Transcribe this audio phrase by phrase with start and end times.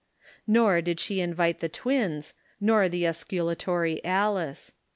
[0.47, 4.71] Nor did she invite the twins, nor the osculatory Alice.